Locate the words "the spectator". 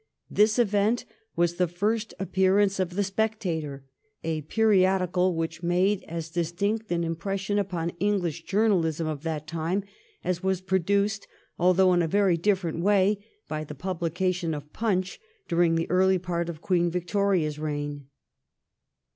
2.95-3.85